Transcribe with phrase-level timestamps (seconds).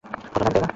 [0.03, 0.67] কত দামী না?